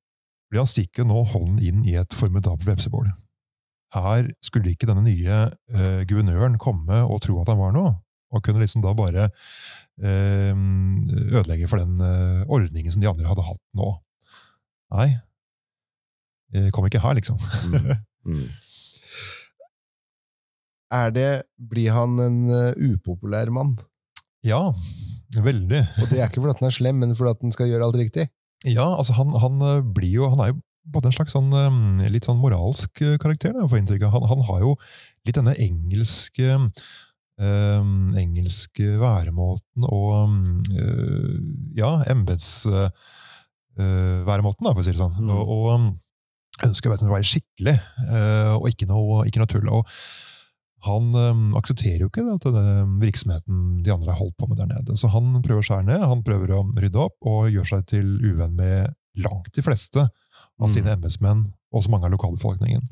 Fordi 0.48 0.62
han 0.62 0.70
stikker 0.70 1.08
nå 1.08 1.24
hånden 1.34 1.64
inn 1.64 1.88
i 1.88 1.96
et 2.00 2.14
formidabelt 2.16 2.68
vepsebol. 2.68 3.10
her 3.96 4.28
skulle 4.44 4.74
ikke 4.74 4.88
denne 4.88 5.04
nye 5.06 5.38
eh, 5.72 6.04
guvernøren 6.08 6.58
komme 6.60 7.02
og 7.08 7.22
tro 7.24 7.38
at 7.42 7.50
han 7.52 7.60
var 7.60 7.74
noe, 7.76 7.94
og 8.32 8.44
kunne 8.44 8.60
liksom 8.62 8.84
da 8.84 8.92
bare 8.96 9.30
eh, 10.04 10.54
ødelegge 11.32 11.68
for 11.72 11.82
den 11.82 12.00
eh, 12.04 12.44
ordningen 12.48 12.92
som 12.94 13.02
de 13.04 13.10
andre 13.10 13.28
hadde 13.28 13.48
hatt 13.48 13.64
nå. 13.80 13.90
Nei, 14.96 15.08
eh, 16.54 16.70
kom 16.76 16.88
ikke 16.88 17.04
her, 17.04 17.18
liksom. 17.20 17.40
Mm. 17.72 17.92
Mm. 18.28 18.48
Er 20.94 21.12
det 21.12 21.30
Blir 21.58 21.92
han 21.96 22.20
en 22.24 22.40
uh, 22.50 22.94
upopulær 22.94 23.52
mann? 23.54 23.76
Ja, 24.46 24.74
veldig. 25.36 25.82
Og 26.02 26.10
det 26.12 26.20
er 26.22 26.28
ikke 26.30 26.42
fordi 26.44 26.58
han 26.62 26.70
er 26.70 26.76
slem, 26.76 26.98
men 27.04 27.16
fordi 27.18 27.34
han 27.42 27.52
skal 27.56 27.70
gjøre 27.72 27.86
alt 27.90 28.00
riktig? 28.00 28.26
Ja, 28.66 28.96
altså 28.96 29.14
han, 29.18 29.30
han 29.38 29.62
eh, 29.62 29.84
blir 29.96 30.14
jo 30.16 30.30
Han 30.32 30.40
er 30.42 30.48
jo 30.52 30.58
både 30.88 31.08
en 31.10 31.18
slags 31.18 31.34
sånn, 31.36 31.52
um, 31.52 32.00
litt 32.08 32.26
sånn 32.26 32.40
moralsk 32.40 33.02
eh, 33.04 33.18
karakter. 33.20 33.52
Da, 33.54 33.68
for 33.68 33.78
inntrykk. 33.80 34.04
Han, 34.14 34.24
han 34.32 34.42
har 34.48 34.60
jo 34.64 34.72
litt 35.28 35.36
denne 35.36 35.56
engelske 35.60 36.48
øh, 36.56 37.84
engelske 38.18 38.98
væremåten 39.02 39.84
og 39.84 40.14
uh, 40.72 41.36
ja, 41.78 41.92
embetsværemåten, 42.14 44.64
øh, 44.64 44.72
for 44.72 44.80
å 44.80 44.84
si 44.86 44.92
det 44.96 45.04
sånn. 45.04 45.20
Mm. 45.20 45.30
Og, 45.36 45.44
og 45.58 45.68
ønsker 46.68 46.88
å 46.90 46.92
være 47.12 47.32
skikkelig, 47.34 47.78
øh, 48.08 48.54
og 48.58 48.66
ikke 48.72 48.90
noe, 48.90 49.14
ikke 49.28 49.40
noe 49.44 49.52
tull. 49.52 49.68
og 49.70 49.82
han 50.86 51.10
um, 51.16 51.56
aksepterer 51.58 52.04
jo 52.04 52.10
ikke 52.12 52.26
at 52.36 52.46
denne 52.46 53.00
virksomheten 53.02 53.82
de 53.84 53.92
andre 53.94 54.14
har 54.14 54.20
holdt 54.22 54.38
på 54.38 54.48
med 54.50 54.60
der 54.60 54.70
nede. 54.70 54.98
Så 55.00 55.10
han 55.10 55.32
prøver 55.42 55.64
å 55.64 55.66
skjære 55.66 55.88
ned, 55.90 56.06
han 56.06 56.24
prøver 56.26 56.54
å 56.54 56.62
rydde 56.78 57.02
opp, 57.02 57.18
og 57.26 57.50
gjør 57.50 57.72
seg 57.72 57.88
til 57.90 58.12
uvenn 58.22 58.54
med 58.60 58.94
langt 59.18 59.50
de 59.56 59.64
fleste 59.66 60.04
av 60.06 60.68
Mm. 60.70 60.74
sine 60.74 60.94
embetsmenn, 60.94 61.46
og 61.72 61.82
også 61.82 61.90
mange 61.90 62.06
av 62.06 62.14
lokalbefolkningen. 62.14 62.86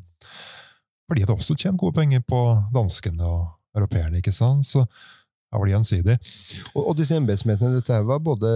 For 1.06 1.14
de 1.16 1.22
hadde 1.22 1.38
også 1.38 1.56
tjent 1.56 1.78
gode 1.78 1.94
penger 1.94 2.22
på 2.26 2.42
danskene 2.74 3.22
og 3.22 3.54
europeerne, 3.78 4.18
ikke 4.18 4.34
sant? 4.34 4.66
Så 4.66 4.86
her 5.56 5.62
var 5.64 5.70
det 5.70 5.76
gjensidig. 5.78 6.16
Og, 6.76 6.82
og 6.92 6.94
disse 7.00 7.16
embetsmennene, 7.18 7.80
dette 7.80 7.98
var 8.06 8.20
både 8.26 8.52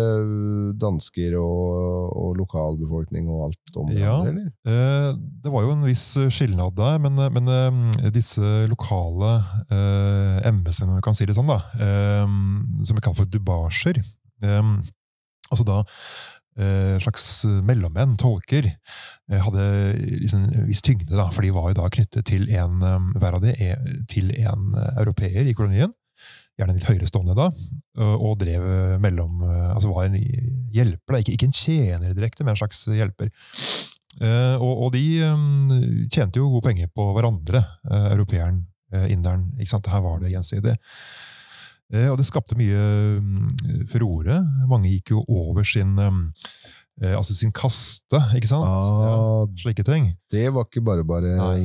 dansker 0.79 1.37
og, 1.39 2.11
og 2.19 2.37
lokalbefolkning 2.41 3.29
og 3.31 3.47
alt 3.49 3.79
om 3.79 3.91
Ja. 3.95 4.17
hverandre, 4.19 4.33
eller? 4.35 4.49
Eh, 4.69 5.11
det 5.45 5.53
var 5.53 5.65
jo 5.65 5.73
en 5.77 5.85
viss 5.87 6.05
skilnad 6.35 6.75
der, 6.77 6.99
men, 7.03 7.19
men 7.35 7.53
eh, 7.55 8.09
disse 8.15 8.51
lokale 8.71 9.37
eh, 9.71 10.47
embetsmennene, 10.49 10.97
om 10.97 11.01
vi 11.01 11.07
kan 11.07 11.17
si 11.17 11.27
det 11.29 11.37
sånn, 11.39 11.49
da, 11.49 11.61
eh, 11.79 12.25
som 12.85 12.99
vi 12.99 13.03
kaller 13.05 13.23
for 13.23 13.31
dubasjer 13.31 14.01
eh, 14.03 14.75
Altså 15.49 15.63
da 15.65 15.79
eh, 16.61 16.99
slags 17.01 17.23
mellommenn, 17.65 18.11
tolker, 18.21 18.67
eh, 19.31 19.39
hadde 19.41 19.63
liksom 20.21 20.43
en 20.45 20.67
viss 20.67 20.83
tyngde, 20.85 21.09
da, 21.15 21.25
for 21.33 21.41
de 21.41 21.49
var 21.55 21.71
jo 21.71 21.77
da 21.79 21.87
knyttet 21.95 22.27
til 22.29 22.43
en, 22.53 22.75
eh, 22.85 23.07
hver 23.17 23.37
av 23.39 23.41
de, 23.47 23.55
eh, 23.57 23.95
til 24.11 24.29
en 24.43 24.67
eh, 24.77 24.91
europeer 25.01 25.49
i 25.49 25.55
kolonien. 25.57 25.89
Gjerne 26.59 26.75
litt 26.75 26.87
høyerestående 26.89 27.35
da, 27.37 27.45
og 28.03 28.25
og 28.29 28.33
drev 28.41 28.65
mellom 28.99 29.39
Altså 29.47 29.93
var 29.93 30.09
en 30.09 30.17
hjelper, 30.19 31.15
da. 31.15 31.21
Ikke, 31.23 31.37
ikke 31.37 31.47
en 31.47 31.55
tjener 31.55 32.11
direkte, 32.17 32.43
men 32.43 32.51
en 32.51 32.59
slags 32.59 32.81
hjelper. 32.91 33.31
Og, 34.59 34.83
og 34.85 34.89
de 34.91 35.03
tjente 36.11 36.41
jo 36.41 36.49
gode 36.51 36.65
penger 36.67 36.89
på 36.91 37.05
hverandre, 37.15 37.61
europeeren, 38.11 38.65
inderen. 39.07 39.45
ikke 39.55 39.71
sant? 39.71 39.87
Her 39.87 40.03
var 40.03 40.19
det 40.19 40.33
gjensidig. 40.33 40.75
Og 42.09 42.17
det 42.19 42.27
skapte 42.27 42.57
mye 42.59 42.81
furore. 43.89 44.41
Mange 44.67 44.91
gikk 44.91 45.15
jo 45.15 45.23
over 45.31 45.63
sin 45.63 45.95
eh, 47.01 47.15
altså 47.17 47.35
sin 47.35 47.51
kaste, 47.55 48.19
ikke 48.35 48.47
sant? 48.49 48.65
Ja, 48.65 49.15
Ah, 49.39 49.45
slike 49.61 49.83
ting. 49.87 50.11
det 50.31 50.49
var 50.53 50.65
ikke 50.67 50.83
bare 50.85 51.03
bare 51.07 51.35
Nei. 51.37 51.59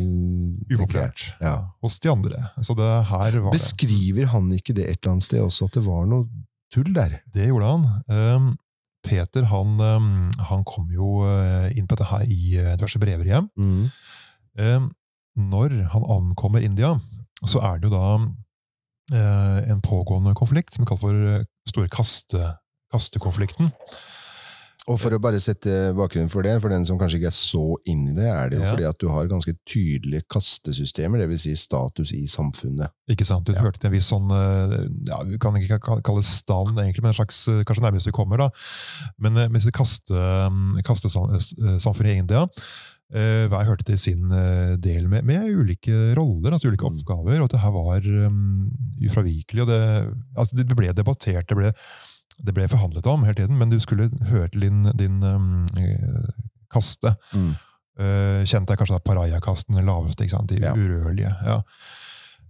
Upopulært 0.71 1.33
Ja. 1.41 1.57
hos 1.83 1.99
de 2.01 2.11
andre. 2.11 2.51
Så 2.63 2.75
det 2.79 2.89
her 3.11 3.41
var. 3.41 3.53
Beskriver 3.53 4.27
han 4.33 4.51
ikke 4.53 4.75
det 4.75 4.89
et 4.89 4.99
eller 5.03 5.13
annet 5.17 5.27
sted 5.27 5.41
også, 5.43 5.65
at 5.67 5.73
det 5.79 5.85
var 5.87 6.07
noe 6.07 6.29
tull 6.73 6.93
der? 6.95 7.21
Det 7.35 7.49
gjorde 7.49 7.67
han. 7.71 7.87
Um, 8.09 8.57
Peter 9.05 9.45
han, 9.45 9.75
um, 9.81 10.31
han 10.49 10.63
kom 10.65 10.87
jo 10.91 11.21
uh, 11.27 11.69
inn 11.77 11.87
på 11.87 11.95
dette 11.97 12.09
her 12.09 12.23
i 12.25 12.57
uh, 12.59 12.71
diverse 12.79 12.99
brever 13.03 13.25
hjem. 13.29 13.51
Mm. 13.59 13.91
Um, 14.59 14.87
når 15.37 15.75
han 15.93 16.07
ankommer 16.09 16.63
India, 16.65 16.95
så 17.45 17.61
er 17.61 17.79
det 17.83 17.91
jo 17.91 17.97
da 17.99 18.15
uh, 19.13 19.61
en 19.71 19.81
pågående 19.85 20.33
konflikt 20.39 20.73
som 20.75 20.85
vi 20.85 20.89
kaller 20.89 21.03
for 21.03 21.13
den 21.13 21.45
store 21.69 21.91
kaste, 21.93 22.55
kastekonflikten. 22.95 23.73
Og 24.93 24.99
for 25.01 25.15
å 25.17 25.19
bare 25.23 25.39
sette 25.41 25.95
bakgrunnen 25.97 26.29
for 26.29 26.45
det, 26.45 26.59
for 26.61 26.69
den 26.69 26.83
som 26.85 26.99
kanskje 27.01 27.17
ikke 27.17 27.31
er 27.31 27.37
så 27.39 27.63
inn 27.89 28.03
i 28.11 28.15
det, 28.19 28.27
er 28.29 28.51
det 28.53 28.59
jo 28.59 28.65
Ja. 28.67 28.73
fordi 28.75 28.85
at 28.91 28.99
du 29.01 29.07
har 29.09 29.27
ganske 29.31 29.55
tydelige 29.65 30.27
kastesystemer, 30.29 31.19
det 31.23 31.29
vil 31.31 31.39
si 31.41 31.55
status 31.57 32.13
i 32.13 32.27
samfunnet. 32.29 32.93
Ikke 33.09 33.25
sant? 33.25 33.47
Du 33.47 33.53
Ja. 33.55 33.63
hørte 33.65 33.81
til 33.81 33.89
en 33.89 33.95
viss 33.97 34.11
sånn 34.13 34.29
uh, 34.31 34.85
ja, 35.09 35.23
Vi 35.25 35.39
kan 35.39 35.55
ikke 35.57 35.79
kalle 35.81 36.21
det 36.21 36.29
stand, 36.29 36.77
egentlig, 36.77 37.01
men 37.03 37.15
en 37.15 37.19
slags, 37.25 37.49
uh, 37.49 37.63
kanskje 37.65 37.81
nærmest 37.87 38.07
vi 38.07 38.13
kommer. 38.13 38.37
da. 38.37 38.51
Men 39.19 39.33
uh, 39.37 39.49
med 39.49 39.57
disse 39.63 39.73
kaste, 39.73 40.13
um, 40.13 40.77
kastesamfunnet 40.85 42.15
i 42.15 42.19
India 42.19 42.47
hva 43.15 43.61
jeg 43.61 43.69
hørte 43.69 43.85
til 43.85 43.99
sin 44.01 44.29
del 44.81 45.05
med, 45.07 45.23
med 45.29 45.45
ulike 45.55 46.17
roller, 46.17 46.51
altså 46.57 46.67
ulike 46.73 46.83
Mm. 46.89 46.97
oppgaver, 46.99 47.37
og 47.39 47.45
at 47.45 47.53
det 47.53 47.61
her 47.61 47.71
var 47.71 48.01
um, 48.27 48.71
ufravikelig. 49.07 49.61
og 49.63 49.69
det, 49.69 50.15
altså, 50.37 50.57
det 50.57 50.75
ble 50.77 50.89
debattert, 50.93 51.47
det 51.47 51.55
ble, 51.57 51.71
det 52.39 52.55
ble 52.57 52.67
forhandlet 52.71 53.07
om 53.11 53.25
hele 53.27 53.39
tiden, 53.39 53.59
men 53.61 53.71
du 53.71 53.79
skulle 53.83 54.11
høre 54.31 54.49
til 54.53 54.67
din, 54.67 54.85
din 54.99 55.23
um, 55.23 55.65
eh, 55.79 56.35
kaste. 56.73 57.15
Mm. 57.35 57.55
Uh, 57.95 58.41
kjent 58.43 58.71
er 58.71 58.79
kanskje 58.79 58.97
da 58.97 59.05
paraya-kasten, 59.07 59.77
den 59.79 59.87
laveste, 59.87 60.25
ikke 60.25 60.35
sant? 60.37 60.51
de 60.51 60.59
Ja. 60.59 60.73
urørlige. 60.75 61.31
Ja. 61.47 61.61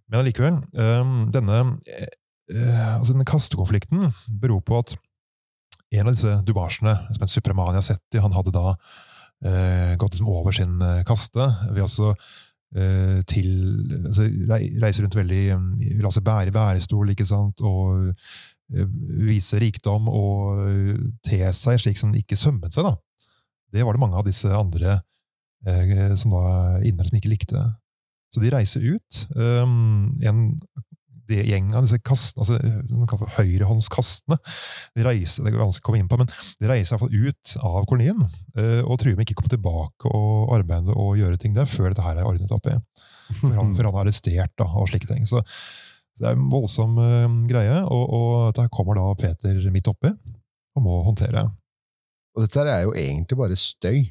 Men 0.09 0.23
allikevel, 0.23 0.63
um, 0.73 1.31
denne, 1.33 1.59
uh, 1.75 2.95
altså 2.99 3.13
denne 3.13 3.29
kastekonflikten 3.29 4.09
beror 4.41 4.63
på 4.65 4.79
at 4.81 4.97
en 5.95 6.09
av 6.09 6.15
disse 6.17 6.33
dubasjene, 6.47 6.95
som 7.15 7.25
het 7.25 7.33
Supramania 7.33 7.83
Setti, 7.85 8.19
han 8.23 8.35
hadde 8.35 8.55
da 8.55 8.73
uh, 8.75 9.93
gått 10.01 10.17
liksom 10.17 10.31
over 10.33 10.55
sin 10.57 10.81
eh, 10.83 11.03
kaste 11.07 11.47
ved 11.71 11.83
også 11.85 12.13
eh, 12.15 12.17
til 13.31 13.51
altså, 14.09 14.25
rei- 14.51 14.73
Reise 14.83 15.05
rundt 15.05 15.15
veldig 15.15 15.43
um, 15.55 15.67
La 16.03 16.11
seg 16.11 16.25
bære 16.27 16.51
bærestol, 16.55 17.13
ikke 17.13 17.27
sant, 17.29 17.63
og 17.63 18.09
eh, 18.09 18.89
vise 19.29 19.61
rikdom 19.63 20.09
og 20.11 20.65
eh, 20.67 20.99
te 21.23 21.39
seg 21.55 21.79
slik 21.83 22.01
som 22.01 22.11
det 22.15 22.25
ikke 22.25 22.39
sømmet 22.41 22.75
seg, 22.75 22.89
da. 22.89 22.97
Det 23.75 23.83
var 23.87 23.95
det 23.97 24.03
mange 24.03 24.19
av 24.19 24.27
disse 24.27 24.51
andre 24.55 24.99
eh, 25.67 26.15
som 26.19 26.35
da 26.35 26.81
innere 26.87 27.09
som 27.11 27.19
ikke 27.19 27.33
likte. 27.33 27.63
Så 28.35 28.43
de 28.43 28.51
reiser 28.51 28.83
ut. 28.83 29.21
Um, 29.39 30.17
en 30.27 30.49
det 31.31 31.45
gjeng 31.49 31.71
av 31.75 31.87
disse 31.87 32.01
kastene, 32.05 32.45
altså 32.45 33.29
høyrehåndskastene, 33.39 34.39
de 34.97 35.07
reiser, 35.07 35.47
det 35.47 35.53
er 35.53 35.63
vanskelig 35.63 35.85
å 35.85 35.89
komme 35.89 36.03
inn 36.03 36.11
på, 36.11 36.19
men 36.21 36.31
de 36.31 36.71
reiser 36.71 36.93
i 36.93 36.95
hvert 36.95 37.05
fall 37.05 37.29
ut 37.31 37.55
av 37.71 37.89
kolonien 37.91 38.21
eh, 38.27 38.83
og 38.83 38.99
truer 39.01 39.17
med 39.17 39.27
ikke 39.27 39.39
å 39.39 39.41
komme 39.43 39.55
tilbake 39.55 40.13
og 40.13 40.55
arbeide 40.57 40.95
og 40.95 41.19
gjøre 41.21 41.41
ting 41.41 41.57
der 41.57 41.71
før 41.71 41.91
dette 41.91 42.05
her 42.05 42.21
er 42.21 42.29
ordnet 42.29 42.55
opp 42.55 42.69
i. 42.71 42.77
Før 43.41 43.57
han, 43.57 43.75
før 43.77 43.89
han 43.89 43.97
er 43.97 44.01
arrestert 44.05 44.55
da, 44.61 44.69
og 44.69 44.91
slike 44.93 45.09
ting. 45.09 45.25
Så 45.29 45.43
det 46.21 46.29
er 46.29 46.37
en 46.37 46.49
voldsom 46.53 46.99
eh, 47.03 47.29
greie, 47.51 47.81
og, 47.85 48.05
og 48.19 48.57
der 48.59 48.71
kommer 48.73 48.99
da 49.01 49.11
Peter 49.19 49.59
midt 49.75 49.91
oppi 49.91 50.13
og 50.75 50.83
må 50.83 51.01
håndtere. 51.07 51.47
Og 52.35 52.43
dette 52.43 52.67
er 52.67 52.85
jo 52.85 52.95
egentlig 52.99 53.39
bare 53.39 53.59
støy. 53.59 54.09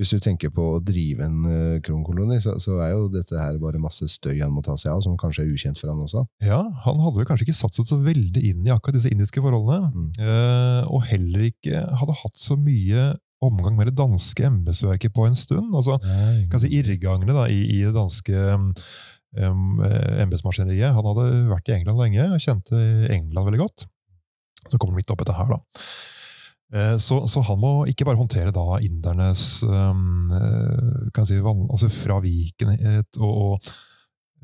Hvis 0.00 0.14
du 0.14 0.22
tenker 0.24 0.48
på 0.54 0.64
å 0.64 0.80
drive 0.80 1.26
en 1.26 1.40
uh, 1.44 1.78
kronkoloni, 1.84 2.38
så, 2.40 2.54
så 2.62 2.78
er 2.80 2.94
jo 2.94 3.10
dette 3.12 3.36
her 3.36 3.58
bare 3.60 3.80
masse 3.82 4.06
støy 4.08 4.38
han 4.38 4.54
må 4.54 4.62
ta 4.64 4.78
seg 4.80 4.94
av, 4.94 5.02
som 5.04 5.18
kanskje 5.20 5.44
er 5.44 5.50
ukjent 5.52 5.80
for 5.80 5.92
han 5.92 6.00
også. 6.00 6.22
Ja, 6.46 6.62
Han 6.86 7.02
hadde 7.04 7.26
kanskje 7.28 7.50
ikke 7.50 7.58
satt 7.58 7.76
seg 7.76 7.90
så 7.90 7.98
veldig 8.00 8.40
inn 8.48 8.64
i 8.64 8.72
akkurat 8.72 8.96
disse 8.96 9.12
indiske 9.12 9.42
forholdene. 9.44 9.90
Mm. 9.92 10.06
Uh, 10.16 10.88
og 10.88 11.04
heller 11.10 11.50
ikke 11.50 11.82
hadde 12.00 12.16
hatt 12.22 12.40
så 12.40 12.56
mye 12.56 13.10
omgang 13.44 13.76
med 13.76 13.90
det 13.90 13.96
danske 14.00 14.44
embetsverket 14.48 15.12
på 15.16 15.26
en 15.28 15.36
stund. 15.36 15.72
altså 15.76 15.96
kan 16.52 16.60
si 16.60 16.72
irrgangene 16.76 17.36
da, 17.36 17.46
i, 17.48 17.60
i 17.72 17.78
det 17.84 17.92
danske 17.96 18.36
um, 18.56 18.72
embetsmaskineriet. 19.80 20.92
Han 20.96 21.08
hadde 21.12 21.28
vært 21.52 21.68
i 21.68 21.76
England 21.76 22.00
lenge 22.00 22.26
og 22.34 22.40
kjente 22.44 22.80
England 23.12 23.48
veldig 23.48 23.62
godt. 23.62 23.86
Så 24.66 24.76
kommer 24.76 24.96
han 24.96 25.00
midt 25.00 25.12
opp 25.12 25.24
etter 25.24 25.36
her, 25.36 25.54
da. 25.56 25.60
Eh, 26.72 26.96
Så, 27.02 27.20
så 27.26 27.42
han 27.42 27.58
må 27.58 27.72
ikke 27.90 28.06
bare 28.06 28.20
håndtere 28.20 28.52
da 28.54 28.78
indernes 28.84 29.62
um, 29.66 30.30
si, 31.26 31.38
van, 31.42 31.64
altså 31.70 31.88
fravikenhet 31.90 33.18
og, 33.18 33.32
og 33.42 33.72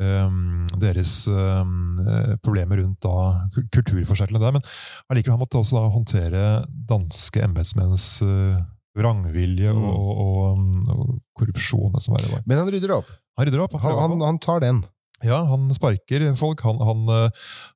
um, 0.02 0.66
deres 0.83 1.12
um, 1.30 2.00
problemer 2.42 2.83
rundt 2.83 2.99
da 3.06 3.47
kulturforskjellene 3.75 4.42
der, 4.42 4.56
men 4.59 4.66
allikevel 5.12 5.37
han 5.37 5.45
måtte 5.45 5.61
også 5.61 5.78
da 5.78 5.85
håndtere 5.95 6.42
danske 6.90 7.45
embetsmenns 7.47 8.09
uh, 8.26 8.59
vrangvilje 8.97 9.71
Mm. 9.76 9.87
og, 9.92 10.11
og, 10.25 10.61
og 10.97 11.09
korrupsjon. 11.37 11.92
Det 11.95 12.02
som 12.02 12.14
verre 12.16 12.30
var. 12.33 12.45
Men 12.49 12.62
han 12.62 12.71
rydder 12.73 12.95
opp. 12.97 13.09
Han 13.37 13.47
rydder 13.47 13.62
opp. 13.66 13.75
Han, 13.83 13.99
han, 14.00 14.23
han 14.25 14.38
tar 14.40 14.62
den. 14.64 14.78
ja, 15.25 15.42
han 15.49 15.68
sparker 15.76 16.25
folk, 16.37 16.62
han, 16.64 16.80
han, 16.80 17.02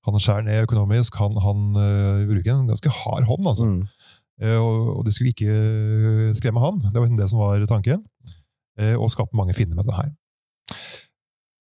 han 0.08 0.16
skjærer 0.20 0.46
ned 0.48 0.64
økonomisk, 0.66 1.16
han, 1.20 1.36
han 1.44 1.66
uh, 1.76 2.24
bruker 2.28 2.54
en 2.54 2.66
ganske 2.72 2.92
hard 3.02 3.28
hånd. 3.28 3.46
altså. 3.52 3.68
Mm. 3.68 3.84
Eh, 4.40 4.56
Og, 4.56 5.04
det 5.04 5.12
skulle 5.14 5.34
ikke 5.34 5.52
eh, 5.52 6.30
skremme 6.38 6.62
han, 6.62 6.80
det 6.86 6.96
var 6.96 7.06
liksom 7.06 7.20
det 7.20 7.28
som 7.32 7.42
var 7.42 7.66
tanken. 7.68 8.04
Eh, 8.80 8.96
Og 8.96 9.10
skape 9.12 9.36
mange 9.36 9.54
finner 9.56 9.76
med 9.76 9.86
det 9.90 9.98
her. 9.98 10.10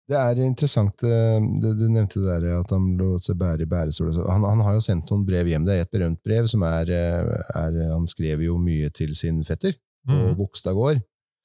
Det 0.08 0.16
er 0.16 0.38
interessant, 0.40 1.02
det, 1.04 1.72
du 1.76 1.82
nevnte 1.92 2.22
der 2.24 2.46
at 2.62 2.70
han 2.72 2.94
lot 2.96 3.26
seg 3.26 3.36
bære 3.36 3.66
i 3.66 3.68
bærestol. 3.68 4.08
Han, 4.24 4.46
han 4.46 4.62
har 4.64 4.78
jo 4.78 4.80
sendt 4.80 5.10
noen 5.12 5.26
brev 5.28 5.50
hjem. 5.50 5.66
Det 5.66 5.74
er 5.74 5.84
et 5.84 5.92
berømt 5.92 6.22
brev 6.24 6.46
som 6.48 6.64
er, 6.64 6.88
er 6.88 7.76
Han 7.92 8.06
skrev 8.08 8.40
jo 8.46 8.56
mye 8.56 8.88
til 8.88 9.12
sin 9.18 9.42
fetter 9.44 9.76
på 9.76 9.84
Mm. 10.08 10.38
Bogstad 10.38 10.72
gård. 10.72 11.02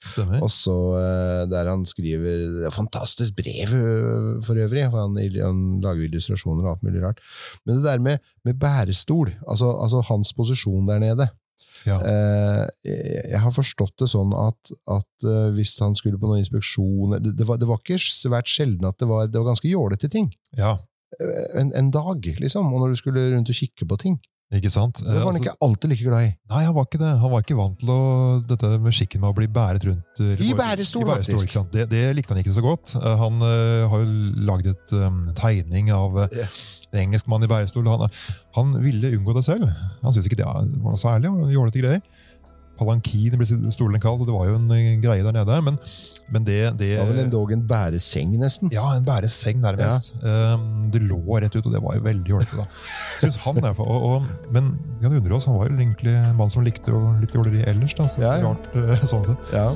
Stemmer. 0.09 0.41
Og 0.43 0.49
så 0.51 0.73
eh, 0.99 1.43
der 1.51 1.69
han 1.71 1.85
skriver 1.87 2.41
det 2.57 2.65
er 2.67 2.73
Fantastisk 2.75 3.35
brev 3.37 3.71
eh, 3.77 4.41
for 4.43 4.59
øvrig! 4.59 4.87
for 4.91 4.99
Han, 5.05 5.15
han 5.37 5.61
lager 5.83 6.07
illustrasjoner 6.07 6.65
og 6.65 6.73
alt 6.73 6.83
mulig 6.87 7.03
rart. 7.03 7.21
Men 7.65 7.77
det 7.79 7.85
der 7.87 8.03
med, 8.03 8.19
med 8.45 8.59
bærestol, 8.59 9.31
altså, 9.47 9.71
altså 9.79 10.03
hans 10.09 10.33
posisjon 10.33 10.87
der 10.89 10.99
nede 11.03 11.29
Ja. 11.85 11.97
eh, 11.99 12.67
jeg, 12.87 13.39
har 13.43 13.51
forstått 13.51 13.97
det 13.99 14.07
sånn 14.07 14.31
at, 14.39 14.71
at 14.87 15.25
hvis 15.55 15.73
han 15.83 15.95
skulle 15.99 16.19
på 16.19 16.29
noen 16.29 16.39
inspeksjoner 16.39 17.19
det, 17.19 17.33
det, 17.41 17.47
var, 17.47 17.59
det 17.59 17.67
var 17.67 17.81
ikke 17.81 17.99
svært 17.99 18.47
sjelden 18.47 18.87
at 18.87 18.99
det 18.99 19.09
var, 19.09 19.27
det 19.27 19.39
var 19.39 19.51
ganske 19.51 19.71
jålete 19.71 20.09
ting. 20.11 20.31
ja, 20.57 20.77
En, 21.53 21.69
en 21.77 21.91
dag, 21.93 22.25
liksom. 22.41 22.71
Og 22.73 22.79
når 22.81 22.93
du 22.93 22.97
skulle 22.97 23.27
rundt 23.35 23.51
og 23.51 23.55
kikke 23.55 23.85
på 23.85 23.97
ting. 24.01 24.15
Ikke 24.59 24.71
sant? 24.73 24.99
Det 25.01 25.07
var 25.07 25.13
han 25.13 25.21
Eh, 25.21 25.27
altså- 25.27 25.43
ikke 25.43 25.55
alltid 25.67 25.89
like 25.89 26.03
glad 26.03 26.23
i. 26.27 26.31
Nei, 26.53 26.63
han 26.65 26.73
var 26.75 26.85
ikke 26.85 26.99
det. 27.01 27.11
Han 27.19 27.31
var 27.31 27.41
ikke 27.41 27.57
vant 27.57 27.79
til 27.79 27.89
å, 27.89 27.99
dette 28.47 28.71
med 28.79 28.93
skikken 28.93 29.21
med 29.21 29.29
å 29.31 29.35
bli 29.37 29.47
bæret 29.47 29.83
rundt. 29.87 30.19
eh, 30.19 30.43
I 30.43 30.53
bærestol, 30.53 31.05
faktisk. 31.07 31.71
Det, 31.71 31.89
det 31.89 32.03
likte 32.15 32.33
han 32.35 32.43
ikke 32.43 32.53
så 32.53 32.61
godt. 32.61 32.95
Eh, 32.95 33.17
Han 33.17 33.41
uh, 33.41 33.87
har 33.89 34.03
jo 34.03 34.45
lagd 34.45 34.67
et 34.67 34.93
um, 34.93 35.31
tegning 35.33 35.91
av 35.91 36.15
uh, 36.17 36.27
en 36.93 36.99
engelsk 37.07 37.27
mann 37.27 37.43
i 37.43 37.47
bærestol. 37.47 37.87
Han, 37.87 38.09
han 38.55 38.73
ville 38.83 39.13
unngå 39.17 39.33
det 39.35 39.45
selv. 39.45 39.67
Han 40.03 40.13
syntes 40.13 40.27
ikke 40.29 40.41
det 40.43 40.45
var 40.45 40.61
noe 40.65 40.95
særlig. 40.97 41.29
det 41.29 41.31
var 41.41 41.51
Jålete 41.57 41.81
greier. 41.81 42.01
Palankin 42.79 43.35
ble 43.37 43.45
stolen 43.71 44.01
kalt, 44.01 44.23
og 44.23 44.27
det 44.29 44.33
var 44.35 44.47
jo 44.49 44.55
en 44.57 44.71
eh, 44.73 44.95
greie 45.03 45.21
der 45.25 45.35
nede. 45.35 45.59
Men, 45.67 45.77
men 46.33 46.47
det, 46.47 46.57
det 46.79 46.89
Det 46.93 46.99
var 46.99 47.11
vel 47.11 47.21
endog 47.25 47.51
en 47.53 47.61
bæreseng, 47.69 48.33
nesten. 48.41 48.71
Ja, 48.73 48.87
en 48.97 49.05
bæreseng 49.05 49.61
nærmest. 49.61 50.13
Um, 50.23 50.89
det 50.93 51.03
lå 51.05 51.19
rett 51.43 51.53
ut, 51.55 51.65
og 51.65 51.71
det 51.75 51.83
var 51.83 51.99
jo 51.99 52.05
veldig 52.07 52.33
jålete. 52.33 52.57
da. 52.57 52.65
Synes 53.21 53.37
han 53.45 53.61
i 53.61 53.65
hvert 53.67 53.77
fall. 53.77 54.27
Men 54.51 54.73
vi 54.97 55.05
kan 55.07 55.17
undre 55.21 55.37
oss, 55.37 55.45
han 55.49 55.59
var 55.59 55.69
jo 55.69 55.77
egentlig 55.77 56.15
en 56.17 56.35
mann 56.39 56.49
som 56.53 56.65
likte 56.65 56.91
jo 56.93 57.03
litt 57.21 57.35
jåleri 57.37 57.63
ellers. 57.69 57.93
da, 57.99 58.07
så 58.09 58.21
Ja, 58.25 58.35
ja. 58.39 58.51
rart 58.51 58.69
eh, 58.75 59.05
sånn 59.05 59.25
sett. 59.29 59.53
Ja. 59.53 59.69